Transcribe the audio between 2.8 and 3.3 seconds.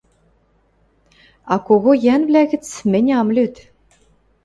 мӹнь ам